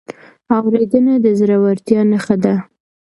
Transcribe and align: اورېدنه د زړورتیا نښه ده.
اورېدنه 0.57 1.13
د 1.23 1.25
زړورتیا 1.39 2.01
نښه 2.11 2.35
ده. 2.43 2.55